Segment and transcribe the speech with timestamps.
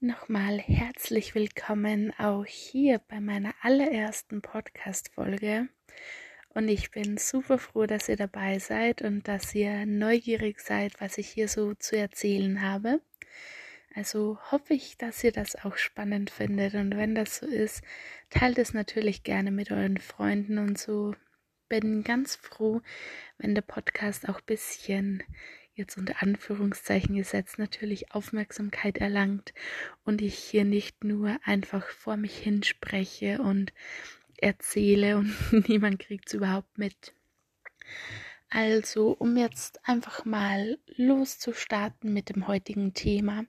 [0.00, 5.66] Nochmal herzlich willkommen auch hier bei meiner allerersten Podcast-Folge.
[6.50, 11.18] Und ich bin super froh, dass ihr dabei seid und dass ihr neugierig seid, was
[11.18, 13.00] ich hier so zu erzählen habe.
[13.92, 16.74] Also hoffe ich, dass ihr das auch spannend findet.
[16.74, 17.82] Und wenn das so ist,
[18.30, 21.16] teilt es natürlich gerne mit euren Freunden und so.
[21.68, 22.82] Bin ganz froh,
[23.38, 25.24] wenn der Podcast auch ein bisschen
[25.78, 29.54] jetzt unter Anführungszeichen gesetzt natürlich Aufmerksamkeit erlangt
[30.04, 33.72] und ich hier nicht nur einfach vor mich hinspreche und
[34.36, 37.14] erzähle und niemand kriegt es überhaupt mit.
[38.50, 43.44] Also, um jetzt einfach mal loszustarten mit dem heutigen Thema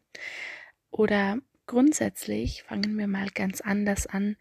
[0.92, 4.36] oder grundsätzlich fangen wir mal ganz anders an.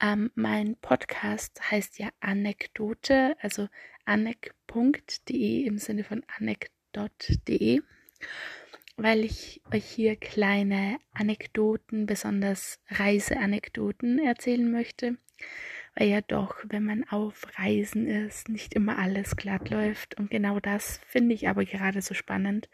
[0.00, 3.68] Ähm, mein Podcast heißt ja Anekdote, also
[4.04, 7.80] anek.de im Sinne von Anekdote www.reisezeit.de,
[8.96, 15.16] weil ich euch hier kleine Anekdoten, besonders Reiseanekdoten erzählen möchte,
[15.94, 20.60] weil ja doch, wenn man auf Reisen ist, nicht immer alles glatt läuft und genau
[20.60, 22.68] das finde ich aber gerade so spannend.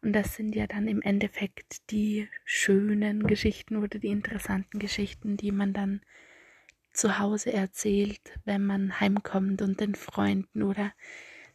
[0.00, 5.50] Und das sind ja dann im Endeffekt die schönen Geschichten oder die interessanten Geschichten, die
[5.50, 6.02] man dann
[6.92, 10.92] zu Hause erzählt, wenn man heimkommt und den Freunden oder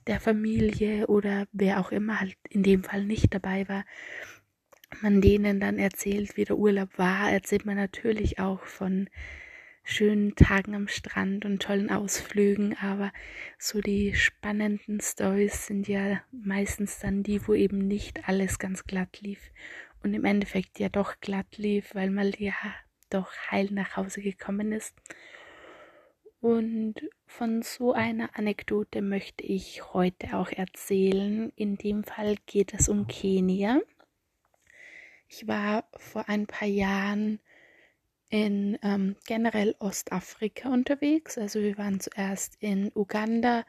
[0.07, 3.85] der Familie oder wer auch immer halt in dem Fall nicht dabei war,
[5.01, 9.09] man denen dann erzählt, wie der Urlaub war, erzählt man natürlich auch von
[9.83, 13.11] schönen Tagen am Strand und tollen Ausflügen, aber
[13.57, 19.19] so die spannenden Stories sind ja meistens dann die, wo eben nicht alles ganz glatt
[19.19, 19.51] lief
[20.01, 22.53] und im Endeffekt ja doch glatt lief, weil man ja
[23.09, 24.95] doch heil nach Hause gekommen ist
[26.43, 31.53] und von so einer Anekdote möchte ich heute auch erzählen.
[31.55, 33.79] In dem Fall geht es um Kenia.
[35.29, 37.39] Ich war vor ein paar Jahren
[38.29, 41.37] in ähm, generell Ostafrika unterwegs.
[41.37, 43.65] Also wir waren zuerst in Uganda,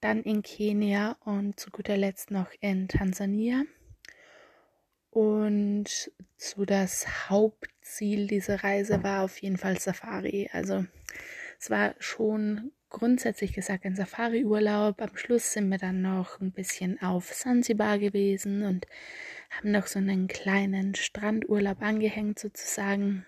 [0.00, 3.62] dann in Kenia und zu guter Letzt noch in Tansania.
[5.10, 10.50] Und so das Hauptziel dieser Reise war auf jeden Fall Safari.
[10.52, 10.84] Also
[11.58, 15.02] es war schon grundsätzlich gesagt ein Safari-Urlaub.
[15.02, 18.86] Am Schluss sind wir dann noch ein bisschen auf Sansibar gewesen und
[19.50, 23.26] haben noch so einen kleinen Strandurlaub angehängt sozusagen.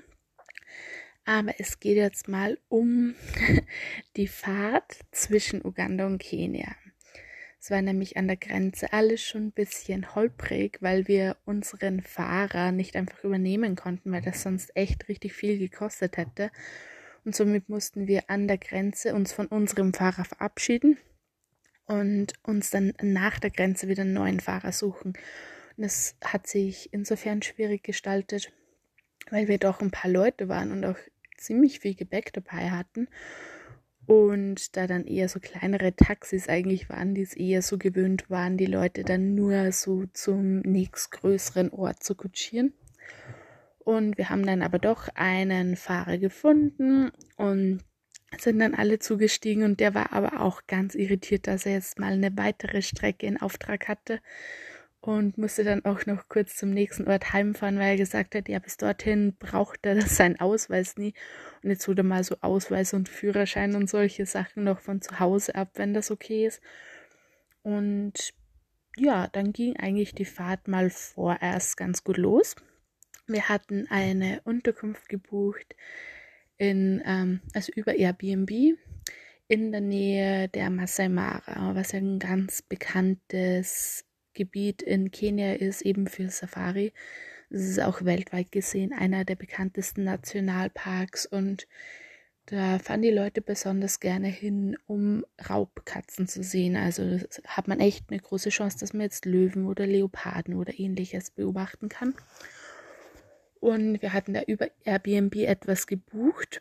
[1.24, 3.14] Aber es geht jetzt mal um
[4.16, 6.74] die Fahrt zwischen Uganda und Kenia.
[7.60, 12.72] Es war nämlich an der Grenze alles schon ein bisschen holprig, weil wir unseren Fahrer
[12.72, 16.50] nicht einfach übernehmen konnten, weil das sonst echt richtig viel gekostet hätte
[17.25, 20.98] und somit mussten wir an der Grenze uns von unserem Fahrer verabschieden
[21.86, 25.14] und uns dann nach der Grenze wieder einen neuen Fahrer suchen.
[25.76, 28.53] Und das hat sich insofern schwierig gestaltet,
[29.30, 30.98] weil wir doch ein paar Leute waren und auch
[31.36, 33.09] ziemlich viel Gebäck dabei hatten.
[34.06, 38.56] Und da dann eher so kleinere Taxis eigentlich waren, die es eher so gewöhnt waren,
[38.56, 42.72] die Leute dann nur so zum nächstgrößeren Ort zu kutschieren.
[43.84, 47.80] Und wir haben dann aber doch einen Fahrer gefunden und
[48.38, 52.12] sind dann alle zugestiegen und der war aber auch ganz irritiert, dass er jetzt mal
[52.12, 54.20] eine weitere Strecke in Auftrag hatte
[55.00, 58.58] und musste dann auch noch kurz zum nächsten Ort heimfahren, weil er gesagt hat, ja,
[58.58, 61.14] bis dorthin braucht er seinen Ausweis nie.
[61.62, 65.18] Und jetzt holt er mal so Ausweis und Führerschein und solche Sachen noch von zu
[65.18, 66.60] Hause ab, wenn das okay ist.
[67.62, 68.34] Und
[68.97, 72.54] ja, dann ging eigentlich die Fahrt mal vorerst ganz gut los.
[73.32, 75.76] Wir hatten eine Unterkunft gebucht
[76.58, 78.50] in, ähm, also über Airbnb
[79.48, 84.04] in der Nähe der Masai Mara, was ein ganz bekanntes
[84.34, 86.92] Gebiet in Kenia ist, eben für Safari.
[87.50, 91.66] Es ist auch weltweit gesehen einer der bekanntesten Nationalparks und
[92.47, 96.76] da fahren die Leute besonders gerne hin, um Raubkatzen zu sehen.
[96.76, 101.30] Also hat man echt eine große Chance, dass man jetzt Löwen oder Leoparden oder ähnliches
[101.30, 102.14] beobachten kann.
[103.60, 106.60] Und wir hatten da über Airbnb etwas gebucht.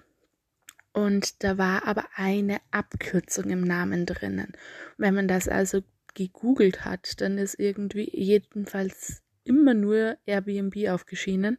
[0.94, 4.54] Und da war aber eine Abkürzung im Namen drinnen.
[4.98, 5.82] Wenn man das also
[6.14, 11.58] gegoogelt hat, dann ist irgendwie jedenfalls immer nur Airbnb aufgeschienen.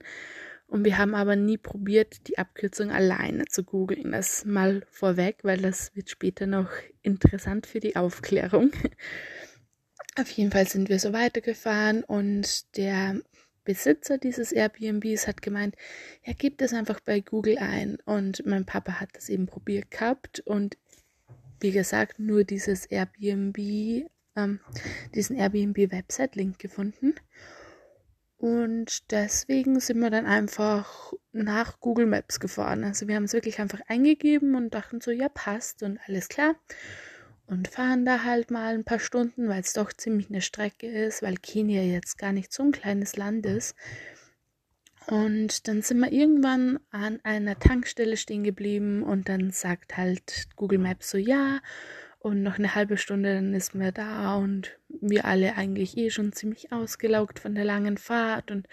[0.66, 4.12] Und wir haben aber nie probiert, die Abkürzung alleine zu googeln.
[4.12, 6.70] Das mal vorweg, weil das wird später noch
[7.02, 8.70] interessant für die Aufklärung.
[10.16, 13.20] Auf jeden Fall sind wir so weitergefahren und der
[13.64, 15.76] Besitzer dieses Airbnbs hat gemeint,
[16.24, 17.98] ja, gib das einfach bei Google ein.
[18.04, 20.76] Und mein Papa hat das eben probiert gehabt und
[21.60, 23.58] wie gesagt, nur dieses Airbnb,
[24.36, 24.60] ähm,
[25.14, 27.14] diesen Airbnb-Website-Link gefunden.
[28.38, 32.84] Und deswegen sind wir dann einfach nach Google Maps gefahren.
[32.84, 36.54] Also wir haben es wirklich einfach eingegeben und dachten so, ja, passt und alles klar.
[37.50, 41.20] Und fahren da halt mal ein paar Stunden, weil es doch ziemlich eine Strecke ist,
[41.20, 43.74] weil Kenia jetzt gar nicht so ein kleines Land ist.
[45.08, 50.78] Und dann sind wir irgendwann an einer Tankstelle stehen geblieben und dann sagt halt Google
[50.78, 51.58] Maps so, ja,
[52.20, 56.32] und noch eine halbe Stunde, dann ist mir da und wir alle eigentlich eh schon
[56.32, 58.68] ziemlich ausgelaugt von der langen Fahrt und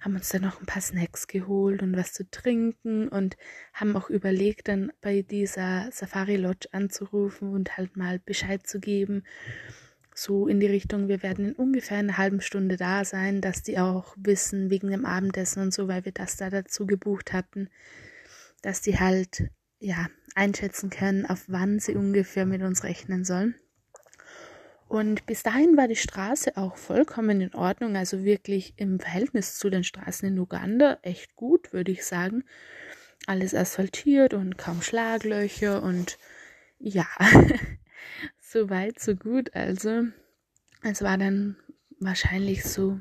[0.00, 3.36] haben uns dann noch ein paar Snacks geholt und was zu trinken und
[3.72, 9.24] haben auch überlegt, dann bei dieser Safari Lodge anzurufen und halt mal Bescheid zu geben.
[10.14, 13.78] So in die Richtung, wir werden in ungefähr einer halben Stunde da sein, dass die
[13.78, 17.68] auch wissen, wegen dem Abendessen und so, weil wir das da dazu gebucht hatten,
[18.62, 23.56] dass die halt ja, einschätzen können, auf wann sie ungefähr mit uns rechnen sollen.
[24.88, 29.68] Und bis dahin war die Straße auch vollkommen in Ordnung, also wirklich im Verhältnis zu
[29.68, 32.44] den Straßen in Uganda echt gut, würde ich sagen.
[33.26, 36.18] Alles asphaltiert und kaum Schlaglöcher und
[36.78, 37.06] ja,
[38.40, 39.54] so weit, so gut.
[39.54, 40.04] Also
[40.82, 41.56] es war dann
[41.98, 43.00] wahrscheinlich so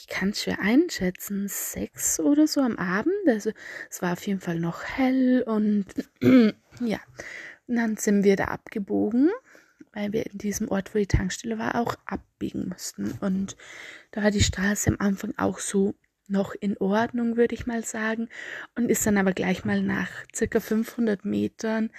[0.00, 3.14] ich kann es schwer einschätzen, sechs oder so am Abend.
[3.26, 3.52] Also
[3.90, 5.86] es war auf jeden Fall noch hell und
[6.80, 7.00] ja.
[7.66, 9.30] Und dann sind wir da abgebogen,
[9.94, 13.12] weil wir in diesem Ort, wo die Tankstelle war, auch abbiegen mussten.
[13.20, 13.56] Und
[14.10, 15.94] da war die Straße am Anfang auch so
[16.26, 18.28] noch in Ordnung, würde ich mal sagen.
[18.74, 21.90] Und ist dann aber gleich mal nach circa 500 Metern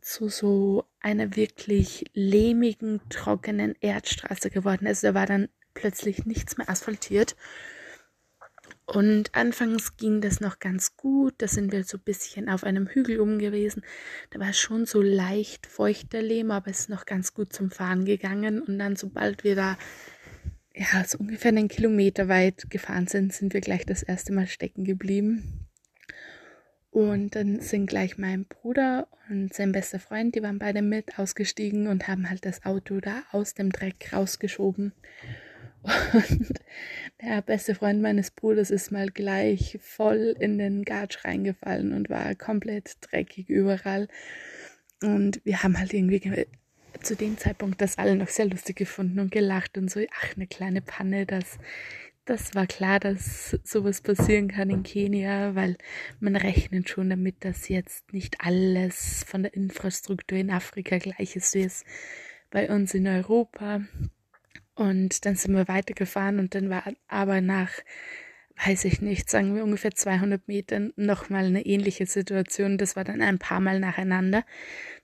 [0.00, 4.86] zu so einer wirklich lehmigen, trockenen Erdstraße geworden.
[4.86, 7.36] Also da war dann plötzlich nichts mehr asphaltiert.
[8.86, 11.34] Und anfangs ging das noch ganz gut.
[11.38, 13.82] Da sind wir so ein bisschen auf einem Hügel oben gewesen.
[14.30, 18.04] Da war schon so leicht feuchter Lehm, aber es ist noch ganz gut zum Fahren
[18.04, 18.60] gegangen.
[18.60, 19.78] Und dann, sobald wir da
[20.74, 24.84] ja, so ungefähr einen Kilometer weit gefahren sind, sind wir gleich das erste Mal stecken
[24.84, 25.66] geblieben.
[26.90, 31.88] Und dann sind gleich mein Bruder und sein bester Freund, die waren beide mit ausgestiegen
[31.88, 34.92] und haben halt das Auto da aus dem Dreck rausgeschoben.
[35.84, 36.60] Und
[37.22, 42.34] der beste Freund meines Bruders ist mal gleich voll in den Gatsch reingefallen und war
[42.34, 44.08] komplett dreckig überall.
[45.02, 46.46] Und wir haben halt irgendwie
[47.02, 50.46] zu dem Zeitpunkt das alle noch sehr lustig gefunden und gelacht und so, ach, eine
[50.46, 51.58] kleine Panne, das,
[52.24, 55.76] das war klar, dass sowas passieren kann in Kenia, weil
[56.20, 61.54] man rechnet schon damit, dass jetzt nicht alles von der Infrastruktur in Afrika gleich ist
[61.54, 61.84] wie es
[62.50, 63.82] bei uns in Europa.
[64.74, 67.70] Und dann sind wir weitergefahren und dann war aber nach,
[68.64, 72.78] weiß ich nicht, sagen wir ungefähr 200 Metern nochmal eine ähnliche Situation.
[72.78, 74.44] Das war dann ein paar Mal nacheinander,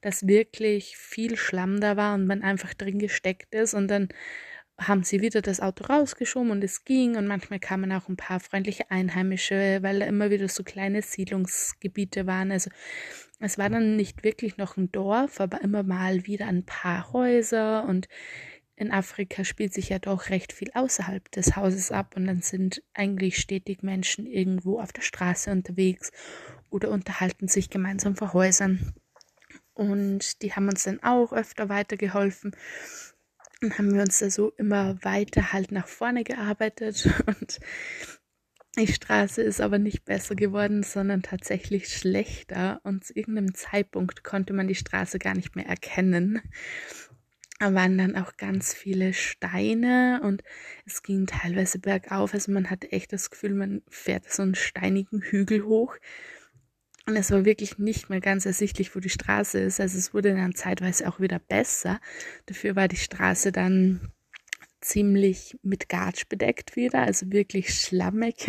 [0.01, 4.09] dass wirklich viel Schlamm da war und man einfach drin gesteckt ist und dann
[4.81, 8.41] haben sie wieder das Auto rausgeschoben und es ging und manchmal kamen auch ein paar
[8.41, 12.51] freundliche Einheimische, weil da immer wieder so kleine Siedlungsgebiete waren.
[12.51, 12.71] Also
[13.41, 17.85] es war dann nicht wirklich noch ein Dorf, aber immer mal wieder ein paar Häuser
[17.87, 18.09] und
[18.81, 22.83] in Afrika spielt sich ja doch recht viel außerhalb des Hauses ab und dann sind
[22.95, 26.13] eigentlich stetig Menschen irgendwo auf der Straße unterwegs
[26.71, 28.95] oder unterhalten sich gemeinsam vor Häusern.
[29.75, 32.57] Und die haben uns dann auch öfter weitergeholfen.
[33.63, 37.61] Und haben wir uns da so immer weiter halt nach vorne gearbeitet und
[38.79, 42.81] die Straße ist aber nicht besser geworden, sondern tatsächlich schlechter.
[42.85, 46.41] Und zu irgendeinem Zeitpunkt konnte man die Straße gar nicht mehr erkennen.
[47.61, 50.43] Waren dann auch ganz viele Steine und
[50.87, 52.33] es ging teilweise bergauf.
[52.33, 55.97] Also man hatte echt das Gefühl, man fährt so einen steinigen Hügel hoch.
[57.07, 59.79] Und es war wirklich nicht mehr ganz ersichtlich, wo die Straße ist.
[59.79, 62.01] Also es wurde dann zeitweise auch wieder besser.
[62.47, 64.11] Dafür war die Straße dann
[64.81, 68.47] ziemlich mit Gatsch bedeckt wieder, also wirklich schlammig.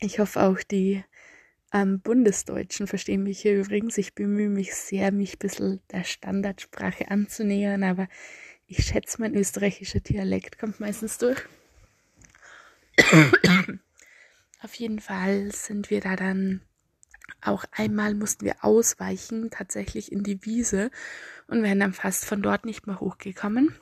[0.00, 1.04] Ich hoffe auch die
[1.74, 3.98] ähm, Bundesdeutschen verstehen mich hier übrigens.
[3.98, 8.08] Ich bemühe mich sehr, mich ein bisschen der Standardsprache anzunähern, aber
[8.66, 11.42] ich schätze, mein österreichischer Dialekt kommt meistens durch.
[14.62, 16.62] Auf jeden Fall sind wir da dann
[17.40, 20.90] auch einmal mussten wir ausweichen, tatsächlich in die Wiese
[21.46, 23.74] und wären dann fast von dort nicht mehr hochgekommen.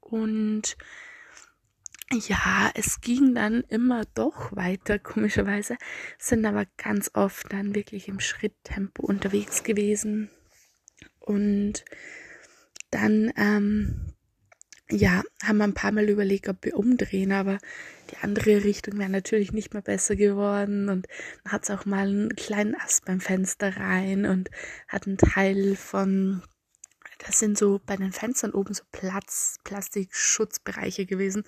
[0.00, 0.76] Und
[2.12, 5.76] ja, es ging dann immer doch weiter, komischerweise,
[6.18, 10.30] sind aber ganz oft dann wirklich im Schritttempo unterwegs gewesen.
[11.20, 11.84] Und
[12.90, 14.14] dann, ähm,
[14.90, 17.58] ja, haben wir ein paar Mal überlegt, ob wir umdrehen, aber
[18.10, 21.06] die andere Richtung wäre natürlich nicht mehr besser geworden und
[21.44, 24.50] man hat auch mal einen kleinen Ast beim Fenster rein und
[24.88, 26.42] hat einen Teil von
[27.18, 31.44] das sind so bei den Fenstern oben so Platz, Plastikschutzbereiche gewesen.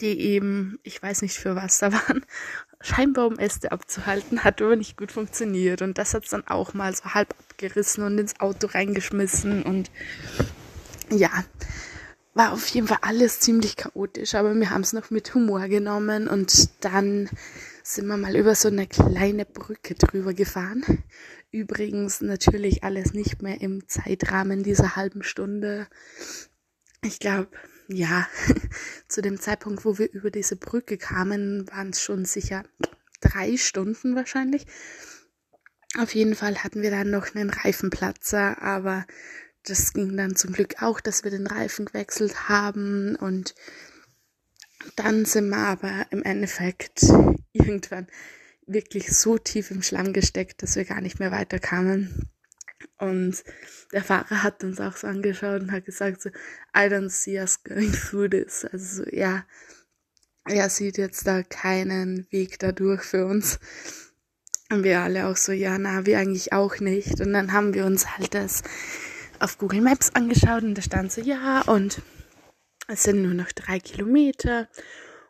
[0.00, 2.24] die eben, ich weiß nicht für was da waren,
[2.80, 5.82] scheinbar um Äste abzuhalten, hat aber nicht gut funktioniert.
[5.82, 9.62] Und das hat es dann auch mal so halb abgerissen und ins Auto reingeschmissen.
[9.62, 9.90] Und
[11.10, 11.30] ja,
[12.34, 16.28] war auf jeden Fall alles ziemlich chaotisch, aber wir haben es noch mit Humor genommen
[16.28, 17.28] und dann
[17.82, 20.84] sind wir mal über so eine kleine Brücke drüber gefahren.
[21.50, 25.86] Übrigens natürlich alles nicht mehr im Zeitrahmen dieser halben Stunde.
[27.02, 27.50] Ich glaube,
[27.88, 28.28] ja,
[29.08, 32.64] zu dem Zeitpunkt, wo wir über diese Brücke kamen, waren es schon sicher
[33.20, 34.66] drei Stunden wahrscheinlich.
[35.98, 39.06] Auf jeden Fall hatten wir dann noch einen Reifenplatzer, aber
[39.64, 43.54] das ging dann zum Glück auch, dass wir den Reifen gewechselt haben und
[44.96, 47.02] dann sind wir aber im Endeffekt
[47.52, 48.06] irgendwann
[48.66, 52.30] wirklich so tief im Schlamm gesteckt, dass wir gar nicht mehr weiterkamen.
[52.98, 53.42] Und
[53.92, 56.30] der Fahrer hat uns auch so angeschaut und hat gesagt so,
[56.74, 58.64] I don't see us going through this.
[58.64, 59.44] Also ja,
[60.46, 63.58] er sieht jetzt da keinen Weg dadurch für uns.
[64.70, 67.20] Und wir alle auch so, ja, na, wir eigentlich auch nicht.
[67.20, 68.62] Und dann haben wir uns halt das
[69.40, 72.02] auf Google Maps angeschaut und da stand so, ja, und
[72.90, 74.68] es sind nur noch drei Kilometer.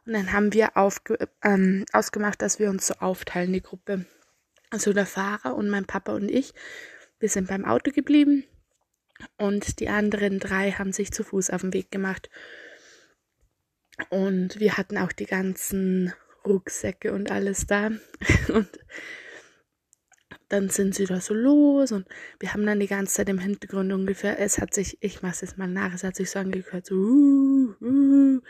[0.06, 0.70] Und dann haben wir
[1.44, 4.06] ähm, ausgemacht, dass wir uns so aufteilen, die Gruppe.
[4.70, 6.54] Also der Fahrer und mein Papa und ich.
[7.18, 8.44] Wir sind beim Auto geblieben
[9.36, 12.30] und die anderen drei haben sich zu Fuß auf den Weg gemacht.
[14.08, 16.14] Und wir hatten auch die ganzen
[16.46, 17.90] Rucksäcke und alles da.
[18.48, 18.78] Und
[20.50, 22.06] dann sind sie da so los und
[22.38, 25.56] wir haben dann die ganze Zeit im Hintergrund ungefähr, es hat sich, ich mach's jetzt
[25.56, 28.40] mal nach, es hat sich so angehört, so uh, uh,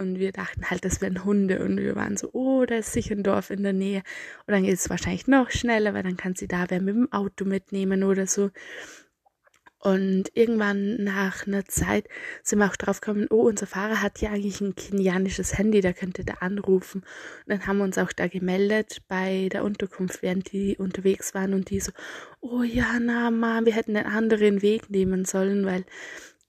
[0.00, 3.14] und wir dachten halt, das wären Hunde und wir waren so, oh, da ist sicher
[3.14, 4.02] ein Dorf in der Nähe.
[4.46, 7.12] Und dann geht es wahrscheinlich noch schneller, weil dann kann sie da wer mit dem
[7.12, 8.50] Auto mitnehmen oder so.
[9.82, 12.06] Und irgendwann nach einer Zeit
[12.42, 15.94] sind wir auch drauf gekommen, oh, unser Fahrer hat ja eigentlich ein kenianisches Handy, da
[15.94, 17.00] könnte der anrufen.
[17.00, 21.54] Und dann haben wir uns auch da gemeldet bei der Unterkunft, während die unterwegs waren
[21.54, 21.92] und die so,
[22.40, 25.86] oh ja, na, Mann, wir hätten einen anderen Weg nehmen sollen, weil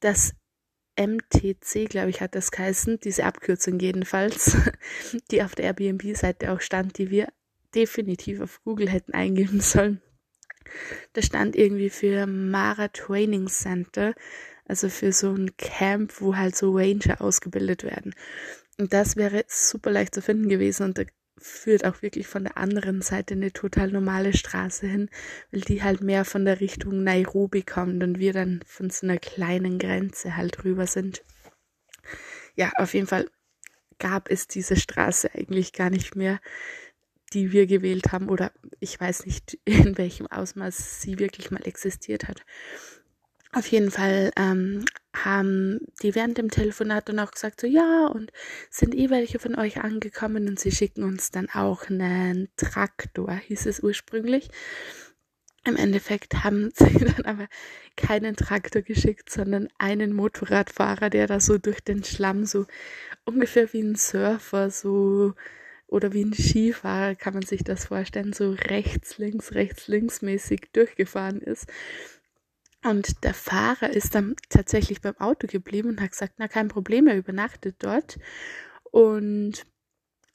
[0.02, 0.34] das
[1.00, 4.58] MTC, glaube ich, hat das geheißen, diese Abkürzung jedenfalls,
[5.32, 7.30] die auf der Airbnb-Seite auch stand, die wir
[7.74, 10.02] definitiv auf Google hätten eingeben sollen.
[11.14, 14.14] Da stand irgendwie für Mara Training Center,
[14.66, 18.14] also für so ein Camp, wo halt so Ranger ausgebildet werden.
[18.78, 21.04] Und das wäre super leicht zu finden gewesen und da
[21.38, 25.10] führt auch wirklich von der anderen Seite eine total normale Straße hin,
[25.52, 29.18] weil die halt mehr von der Richtung Nairobi kommt und wir dann von so einer
[29.18, 31.24] kleinen Grenze halt rüber sind.
[32.56, 33.30] Ja, auf jeden Fall
[33.98, 36.40] gab es diese Straße eigentlich gar nicht mehr,
[37.34, 42.28] die wir gewählt haben oder ich weiß nicht, in welchem Ausmaß sie wirklich mal existiert
[42.28, 42.44] hat.
[43.54, 48.32] Auf jeden Fall ähm, haben die während dem Telefonat dann auch gesagt, so ja, und
[48.70, 53.66] sind eh welche von euch angekommen und sie schicken uns dann auch einen Traktor, hieß
[53.66, 54.50] es ursprünglich.
[55.66, 57.48] Im Endeffekt haben sie dann aber
[57.98, 62.68] keinen Traktor geschickt, sondern einen Motorradfahrer, der da so durch den Schlamm so
[63.26, 65.34] ungefähr wie ein Surfer so
[65.92, 70.70] oder wie ein Skifahrer kann man sich das vorstellen, so rechts, links, rechts, links mäßig
[70.72, 71.68] durchgefahren ist.
[72.84, 77.08] Und der Fahrer ist dann tatsächlich beim Auto geblieben und hat gesagt, na kein Problem,
[77.08, 78.18] er übernachtet dort.
[78.90, 79.66] Und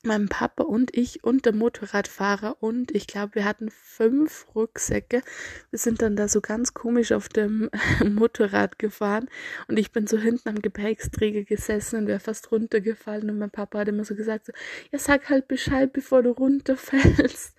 [0.06, 5.22] mein Papa und ich und der Motorradfahrer und ich glaube, wir hatten fünf Rucksäcke.
[5.70, 7.68] Wir sind dann da so ganz komisch auf dem
[8.04, 9.28] Motorrad gefahren
[9.68, 13.80] und ich bin so hinten am Gepäcksträger gesessen und wäre fast runtergefallen und mein Papa
[13.80, 14.52] hat immer so gesagt, so,
[14.92, 17.56] ja sag halt Bescheid, bevor du runterfällst.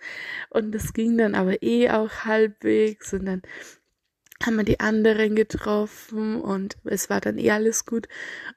[0.50, 3.42] Und das ging dann aber eh auch halbwegs und dann
[4.44, 8.08] haben wir die anderen getroffen und es war dann eh alles gut.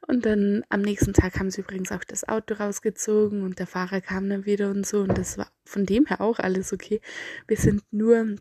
[0.07, 4.01] Und dann am nächsten Tag haben sie übrigens auch das Auto rausgezogen und der Fahrer
[4.01, 7.01] kam dann wieder und so und das war von dem her auch alles okay.
[7.47, 8.37] Wir sind nur,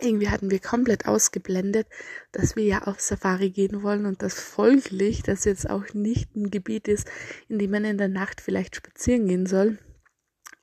[0.00, 1.86] irgendwie hatten wir komplett ausgeblendet,
[2.32, 6.50] dass wir ja auf Safari gehen wollen und das folglich, dass jetzt auch nicht ein
[6.50, 7.08] Gebiet ist,
[7.48, 9.78] in dem man in der Nacht vielleicht spazieren gehen soll.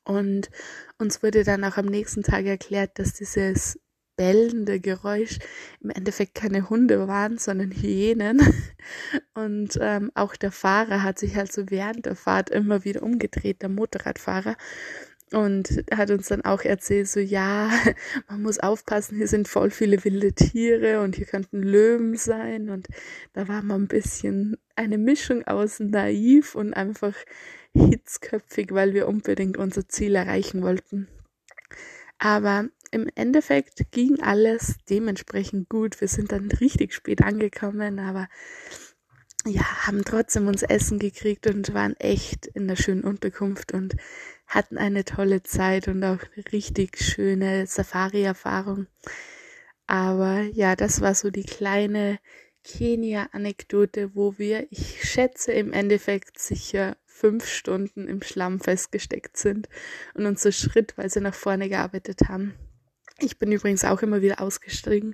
[0.04, 0.50] Und
[0.98, 3.80] uns wurde dann auch am nächsten Tag erklärt, dass dieses
[4.16, 5.40] bellende Geräusch
[5.80, 8.40] im Endeffekt keine Hunde waren, sondern Hyänen.
[9.34, 13.62] Und ähm, auch der Fahrer hat sich halt so während der Fahrt immer wieder umgedreht,
[13.62, 14.56] der Motorradfahrer.
[15.34, 17.72] Und hat uns dann auch erzählt, so ja,
[18.30, 22.70] man muss aufpassen, hier sind voll viele wilde Tiere und hier könnten Löwen sein.
[22.70, 22.88] Und
[23.34, 27.16] da war man ein bisschen eine Mischung aus naiv und einfach
[27.74, 31.08] hitzköpfig, weil wir unbedingt unser Ziel erreichen wollten.
[32.20, 36.00] Aber im Endeffekt ging alles dementsprechend gut.
[36.02, 38.28] Wir sind dann richtig spät angekommen, aber
[39.46, 43.96] ja, haben trotzdem uns Essen gekriegt und waren echt in der schönen Unterkunft und
[44.46, 48.88] hatten eine tolle Zeit und auch eine richtig schöne Safari-Erfahrung.
[49.88, 52.20] Aber ja, das war so die kleine
[52.64, 59.70] Kenia-Anekdote, wo wir, ich schätze, im Endeffekt sicher fünf Stunden im Schlamm festgesteckt sind
[60.14, 62.54] und uns so schrittweise nach vorne gearbeitet haben.
[63.22, 65.14] Ich bin übrigens auch immer wieder ausgestiegen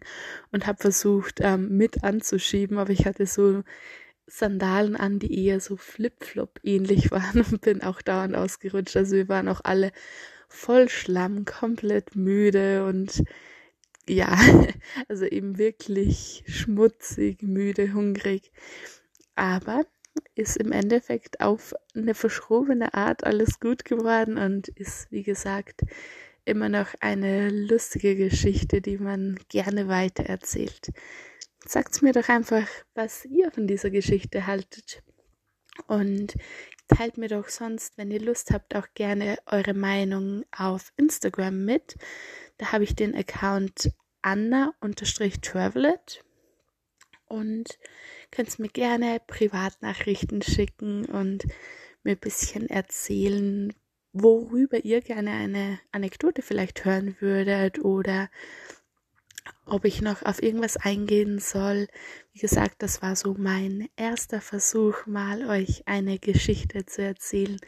[0.52, 3.64] und habe versucht, ähm, mit anzuschieben, aber ich hatte so
[4.26, 8.96] Sandalen an, die eher so Flip-Flop ähnlich waren und bin auch dauernd ausgerutscht.
[8.98, 9.92] Also wir waren auch alle
[10.48, 13.24] voll Schlamm, komplett müde und
[14.08, 14.38] ja,
[15.10, 18.52] also eben wirklich schmutzig, müde, hungrig.
[19.36, 19.86] Aber
[20.36, 25.82] ist im Endeffekt auf eine verschrobene Art alles gut geworden und ist, wie gesagt,
[26.48, 30.92] immer noch eine lustige Geschichte, die man gerne weitererzählt.
[31.66, 35.04] Sagt mir doch einfach, was ihr von dieser Geschichte haltet.
[35.88, 36.36] Und
[36.88, 41.98] teilt mir doch sonst, wenn ihr Lust habt, auch gerne eure Meinung auf Instagram mit.
[42.58, 46.24] Da habe ich den Account Anna-Travelet
[47.28, 47.78] und
[48.32, 51.46] könnt mir gerne Privatnachrichten schicken und
[52.04, 53.74] mir ein bisschen erzählen,
[54.14, 58.30] worüber ihr gerne eine Anekdote vielleicht hören würdet oder
[59.66, 61.88] ob ich noch auf irgendwas eingehen soll.
[62.34, 67.60] Wie gesagt, das war so mein erster Versuch, mal euch eine Geschichte zu erzählen,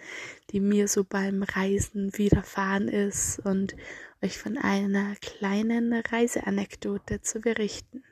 [0.51, 3.75] die mir so beim Reisen widerfahren ist und
[4.21, 8.03] euch von einer kleinen Reiseanekdote zu berichten.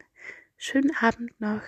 [0.58, 1.62] Schönen Abend noch.